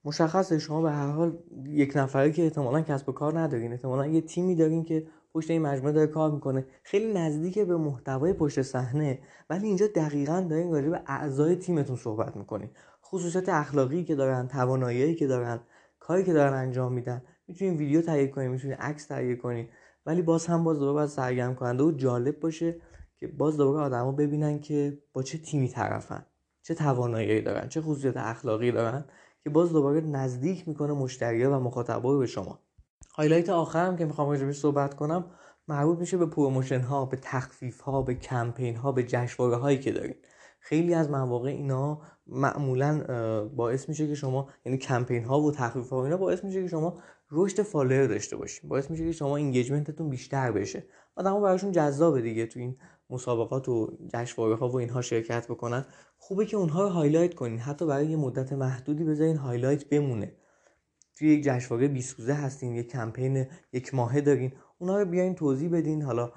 مشخصه 0.04 0.58
شما 0.58 0.82
به 0.82 0.90
هر 0.90 1.10
حال 1.10 1.38
یک 1.64 1.92
نفره 1.96 2.32
که 2.32 2.42
احتمالا 2.42 2.80
کسب 2.80 3.08
و 3.08 3.12
کار 3.12 3.38
ندارین 3.38 3.72
احتمالا 3.72 4.06
یه 4.06 4.20
تیمی 4.20 4.54
دارین 4.54 4.84
که 4.84 5.06
پشت 5.34 5.50
این 5.50 5.62
مجموعه 5.62 5.92
داره 5.92 6.06
کار 6.06 6.30
می‌کنه. 6.30 6.66
خیلی 6.82 7.12
نزدیک 7.12 7.58
به 7.58 7.76
محتوای 7.76 8.32
پشت 8.32 8.62
صحنه 8.62 9.18
ولی 9.50 9.66
اینجا 9.66 9.86
دقیقا 9.86 10.46
دارین 10.50 10.72
راجع 10.72 10.88
به 10.88 11.02
اعضای 11.06 11.56
تیمتون 11.56 11.96
صحبت 11.96 12.36
می‌کنین. 12.36 12.70
خصوصیت 13.04 13.48
اخلاقی 13.48 14.04
که 14.04 14.14
دارن 14.14 14.48
توانایی 14.48 15.14
که 15.14 15.26
دارن 15.26 15.60
کاری 16.00 16.24
که 16.24 16.32
دارن 16.32 16.52
انجام 16.52 16.92
میدن. 16.92 17.22
می‌تونین 17.48 17.76
ویدیو 17.76 18.02
تهیه 18.02 18.26
کنین 18.26 18.50
می‌تونین 18.50 18.76
عکس 18.76 19.06
تهیه 19.06 19.36
کنین 19.36 19.68
ولی 20.06 20.22
باز 20.22 20.46
هم 20.46 20.64
باز 20.64 20.78
دوباره 20.78 20.94
باید 20.94 21.08
سرگرم 21.08 21.54
کننده 21.54 21.82
و 21.82 21.92
جالب 21.92 22.40
باشه 22.40 22.80
که 23.20 23.26
باز 23.26 23.56
دوباره 23.56 23.84
آدما 23.84 24.12
ببینن 24.12 24.60
که 24.60 24.98
با 25.12 25.22
چه 25.22 25.38
تیمی 25.38 25.68
طرفن 25.68 26.26
چه 26.62 26.74
توانایی 26.74 27.40
دارن 27.40 27.68
چه 27.68 27.80
خصوصیت 27.80 28.16
اخلاقی 28.16 28.72
دارن 28.72 29.04
که 29.44 29.50
باز 29.50 29.72
دوباره 29.72 30.00
نزدیک 30.00 30.68
می‌کنه 30.68 30.92
مشتریا 30.92 31.50
و 31.50 31.54
مخاطبا 31.54 32.18
به 32.18 32.26
شما. 32.26 32.58
هایلایت 33.14 33.48
آخرم 33.48 33.96
که 33.96 34.04
می‌خوام 34.04 34.28
راجبش 34.28 34.58
صحبت 34.58 34.94
کنم 34.94 35.24
مربوط 35.68 35.98
میشه 35.98 36.16
به 36.16 36.26
promotion 36.26 36.80
ها 36.80 37.04
به 37.04 37.18
تخفیف 37.22 37.80
ها 37.80 38.02
به 38.02 38.14
کمپین 38.14 38.76
ها 38.76 38.92
به 38.92 39.02
جشنواره 39.02 39.56
هایی 39.56 39.78
که 39.78 39.92
دارین. 39.92 40.14
خیلی 40.60 40.94
از 40.94 41.10
مواقع 41.10 41.48
اینا 41.48 42.00
معمولا 42.26 43.04
باعث 43.56 43.88
میشه 43.88 44.06
که 44.06 44.14
شما 44.14 44.48
یعنی 44.64 44.78
کمپین 44.78 45.24
ها 45.24 45.40
و 45.40 45.52
تخفیف 45.52 45.90
ها 45.90 46.04
اینا 46.04 46.16
باعث 46.16 46.44
میشه 46.44 46.62
که 46.62 46.68
شما 46.68 46.98
رشد 47.30 47.62
follower 47.62 48.06
داشته 48.06 48.36
باشین. 48.36 48.68
باعث 48.68 48.90
میشه 48.90 49.04
که 49.04 49.12
شما 49.12 49.36
engagement 49.36 49.91
تون 49.91 50.08
بیشتر 50.08 50.52
بشه. 50.52 50.86
آدم‌ها 51.16 51.40
براشون 51.40 51.72
جذابه 51.72 52.20
دیگه 52.20 52.46
تو 52.46 52.60
این 52.60 52.76
مسابقات 53.10 53.68
و 53.68 53.98
جشنواره 54.14 54.56
ها 54.56 54.68
و 54.68 54.76
اینها 54.76 55.02
شرکت 55.02 55.48
بکنن 55.48 55.86
خوبه 56.18 56.46
که 56.46 56.56
اونها 56.56 56.82
رو 56.82 56.88
highlight 56.88 57.34
کنین. 57.34 57.58
حتی 57.58 57.86
برای 57.86 58.06
یه 58.06 58.16
مدت 58.16 58.52
محدودی 58.52 59.04
بذارین 59.04 59.36
highlight 59.36 59.88
بمونه. 59.88 60.32
توی 61.16 61.28
یک 61.28 61.44
جشنواره 61.44 61.88
20 61.88 62.18
روزه 62.18 62.32
هستین 62.32 62.74
یک 62.74 62.88
کمپین 62.90 63.46
یک 63.72 63.94
ماهه 63.94 64.20
دارین. 64.20 64.52
اونها 64.78 64.98
رو 64.98 65.04
بیاین 65.04 65.34
توضیح 65.34 65.70
بدین. 65.70 66.02
حالا 66.02 66.32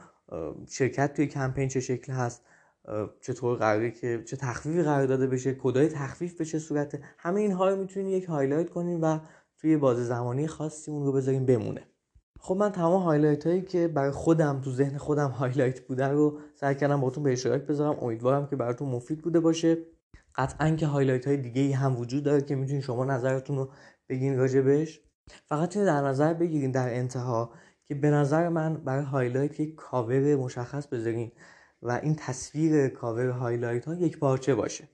شرکت 0.69 1.13
توی 1.13 1.27
کمپین 1.27 1.67
چه 1.67 1.79
شکل 1.79 2.13
هست 2.13 2.41
چطور 3.21 3.57
قراره 3.57 3.91
که 3.91 4.23
چه 4.25 4.37
تخفیفی 4.37 4.83
قرار 4.83 5.05
داده 5.05 5.27
بشه 5.27 5.53
کدهای 5.53 5.88
تخفیف 5.87 6.37
به 6.37 6.45
چه 6.45 6.59
صورته. 6.59 7.03
همه 7.17 7.41
اینها 7.41 7.69
رو 7.69 7.75
می‌تونین 7.75 8.09
یک 8.09 8.25
highlight 8.25 8.69
کنین 8.69 9.01
و 9.01 9.19
توی 9.57 9.77
بازه 9.77 9.98
زمانی 9.97 10.47
خاصی 10.47 10.91
اون 10.91 11.05
رو 11.05 11.11
بذارین 11.11 11.45
بمونه. 11.45 11.90
خب 12.43 12.55
من 12.55 12.71
تمام 12.71 13.03
highlight 13.03 13.48
هایی 13.48 13.62
که 13.62 13.88
برای 13.88 14.12
خودم 14.12 14.62
تو 14.62 14.71
ذهن 14.71 14.98
خودم 14.98 15.29
highlight 15.29 15.81
بوده 15.81 16.07
رو 16.07 16.39
سعی 16.55 16.75
کردم 16.75 17.01
باتون 17.01 17.24
به 17.24 17.31
اشتراک 17.31 17.62
بذارم. 17.62 17.98
امیدوارم 18.01 18.48
که 18.48 18.55
براتون 18.55 18.89
مفید 18.89 19.21
بوده 19.21 19.39
باشه. 19.39 19.77
قطعا 20.36 20.69
که 20.75 20.86
highlight 20.86 21.27
های 21.27 21.38
دیگه 21.38 21.62
ای 21.62 21.71
هم 21.71 21.98
وجود 21.98 22.24
داره 22.24 22.41
که 22.41 22.55
می‌تونین 22.55 22.81
شما 22.81 23.05
نظرتون 23.05 23.57
رو 23.57 23.69
بگین 24.10 24.38
راجبش. 24.38 25.01
فقط 25.45 25.77
در 25.77 26.01
نظر 26.01 26.33
بگیرین 26.33 26.71
در 26.71 26.93
انتها 26.93 27.51
که 27.86 27.95
به 27.95 28.10
نظر 28.10 28.50
من 28.50 28.74
برای 28.74 29.05
highlight 29.05 29.60
یک 29.60 29.75
کاور 29.75 30.36
مشخص 30.36 30.88
بذارین 30.88 31.31
و 31.81 31.91
این 31.91 32.15
تصویر 32.15 32.88
cover 32.88 33.29
highlight 33.29 33.86
ها 33.86 33.95
یک 33.95 34.19
پارچه 34.19 34.55
باشه. 34.55 34.88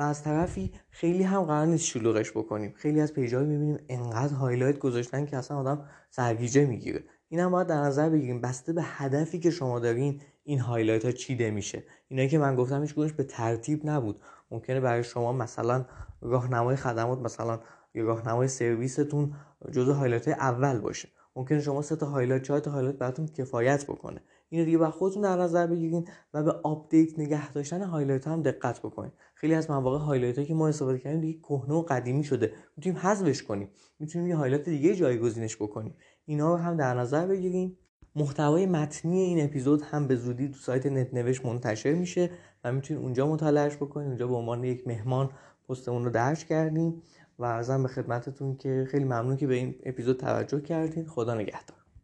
و 0.00 0.02
از 0.02 0.22
طرفی 0.22 0.72
خیلی 0.90 1.22
هم 1.22 1.42
قرار 1.42 1.66
نیست 1.66 1.84
شلوغش 1.84 2.30
بکنیم. 2.30 2.74
خیلی 2.76 3.00
از 3.00 3.12
page 3.12 3.35
ایی 3.35 3.46
می‌بینیم 3.46 3.78
انقدر 3.88 4.34
highlight 4.34 4.78
گذاشتن 4.78 5.26
که 5.26 5.36
اصلا 5.36 5.56
آدم 5.56 5.84
سرگیجه 6.10 6.66
می‌گیره. 6.66 7.04
این 7.28 7.40
هم 7.40 7.50
باید 7.50 7.66
در 7.66 7.80
نظر 7.80 8.08
بگیریم. 8.08 8.40
بسته 8.40 8.72
به 8.72 8.82
هدفی 8.84 9.38
که 9.38 9.50
شما 9.50 9.78
دارین 9.80 10.20
این 10.44 10.58
highlight 10.58 11.04
ها 11.04 11.12
چیده 11.12 11.50
میشه 11.50 11.82
اینایی 12.08 12.28
که 12.28 12.38
من 12.38 12.56
گفتم 12.56 12.82
هیچ 12.82 12.94
به 12.94 13.24
ترتیب 13.24 13.80
نبود. 13.84 14.20
ممکنه 14.50 14.80
برای 14.80 15.04
شما 15.04 15.32
مثلا 15.32 15.84
راهنمای 16.20 16.76
خدمات 16.76 17.18
مثلا 17.18 17.60
یا 17.94 18.04
راهنمای 18.04 18.48
سرویستون 18.48 19.32
جزو 19.72 19.92
highlight 19.92 20.28
اول 20.28 20.80
باشه. 20.80 21.08
ممکنه 21.36 21.60
شما 21.60 21.82
سه 21.82 21.96
تا 21.96 22.06
highlight 22.06 22.42
چهار 22.42 22.60
تا 22.60 22.70
highlight 22.70 22.96
براتون 22.96 23.26
کفایت 23.26 23.84
بکنه. 23.86 24.20
اینو 24.52 24.64
دیگه 24.64 24.78
با 24.78 24.90
خودتون 24.90 25.22
در 25.22 25.36
نظر 25.36 25.66
بگیرین 25.66 26.08
و 26.34 26.42
به 26.42 26.52
update 26.52 27.18
نگه 27.18 27.52
داشتن 27.52 27.82
highlight 27.82 28.28
هم 28.28 28.42
دقت 28.42 28.78
بکنید 28.78 29.12
خیلی 29.34 29.54
از 29.54 29.70
مواقع 29.70 29.98
highlight 29.98 30.46
که 30.46 30.54
ما 30.54 30.68
استفاده 30.68 30.98
کردیم 30.98 31.20
دیگه 31.20 31.38
کهنه 31.38 31.74
و 31.74 31.82
قدیمی 31.82 32.24
شده. 32.24 32.52
می‌تونیم 32.76 32.98
حذفش 32.98 33.42
کنیم. 33.42 33.68
می‌تونیم 33.98 34.28
یه 34.28 34.36
highlight 34.36 34.68
دیگه 34.68 34.96
جایگزینش 34.96 35.56
بکنیم. 35.56 35.94
اینا 36.24 36.54
رو 36.54 36.56
هم 36.56 36.76
در 36.76 36.94
نظر 36.94 37.26
بگیریم 37.26 37.78
محتوای 38.16 38.66
متنی 38.66 39.20
این 39.20 39.44
اپیزود 39.44 39.82
هم 39.82 40.06
به 40.06 40.16
زودی 40.16 40.48
تو 40.48 40.58
سایت 40.58 40.86
نت 40.86 41.14
نوشت 41.14 41.46
منتشر 41.46 41.92
میشه 41.92 42.30
و 42.64 42.72
می‌تونید 42.72 43.02
اونجا 43.02 43.26
مطالعهش 43.26 43.76
بکنید 43.76 44.08
اونجا 44.08 44.26
به 44.26 44.34
عنوان 44.34 44.64
یک 44.64 44.88
مهمان 44.88 45.30
پستمون 45.68 46.04
رو 46.04 46.10
درج 46.10 46.44
کردیم. 46.44 47.02
و 47.38 47.44
ارزم 47.44 47.82
به 47.82 47.88
خدمتتون 47.88 48.56
که 48.56 48.86
خیلی 48.90 49.04
ممنون 49.04 49.36
که 49.36 49.46
به 49.46 49.54
این 49.54 49.74
اپیزود 49.84 50.16
توجه 50.16 50.60
کردین. 50.60 51.06
خدا 51.06 51.34
نگهدار. 51.34 51.76